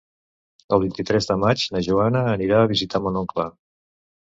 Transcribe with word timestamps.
El 0.77 0.81
vint-i-tres 0.83 1.29
de 1.33 1.37
maig 1.43 1.67
na 1.77 1.83
Joana 1.89 2.25
anirà 2.33 2.65
a 2.65 2.73
visitar 2.75 3.05
mon 3.07 3.23
oncle. 3.25 3.49